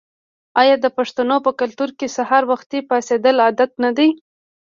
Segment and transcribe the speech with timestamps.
[0.61, 4.09] آیا د پښتنو په کلتور کې سهار وختي پاڅیدل عادت نه دی؟